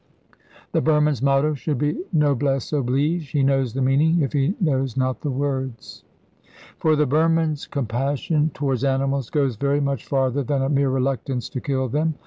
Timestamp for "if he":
4.21-4.55